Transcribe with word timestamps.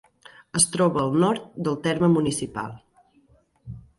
Es 0.59 0.63
troba 0.75 0.99
al 1.01 1.17
nord 1.23 1.43
del 1.67 1.77
terme 1.87 2.09
municipal. 2.15 2.75